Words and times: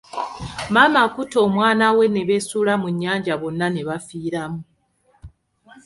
Maama 0.73 0.99
akutte 1.05 1.37
omwana 1.45 1.85
we 1.97 2.05
ne 2.09 2.21
beesuula 2.27 2.73
mu 2.81 2.87
nnyanja 2.93 3.33
bonna 3.41 3.67
ne 3.71 3.81
bafiiramu. 3.87 4.59